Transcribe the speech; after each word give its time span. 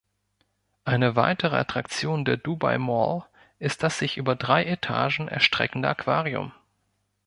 Eine 0.83 1.15
weitere 1.15 1.55
Attraktion 1.57 2.25
der 2.25 2.35
Dubai 2.35 2.79
Mall 2.79 3.23
ist 3.59 3.83
das 3.83 3.99
sich 3.99 4.17
über 4.17 4.35
drei 4.35 4.65
Etagen 4.65 5.27
erstreckende 5.27 5.89
Aquarium. 5.89 6.53